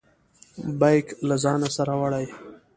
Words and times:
بیګ 0.79 1.05
له 1.27 1.35
ځانه 1.43 1.69
سره 1.75 1.93
وړئ؟ 1.99 2.25